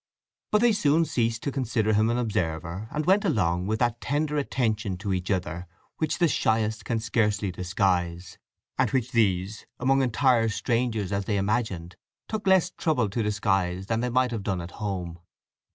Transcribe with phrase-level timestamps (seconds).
[0.51, 4.35] But they soon ceased to consider him an observer, and went along with that tender
[4.37, 8.39] attention to each other which the shyest can scarcely disguise,
[8.79, 13.99] and which these, among entire strangers as they imagined, took less trouble to disguise than
[13.99, 15.19] they might have done at home.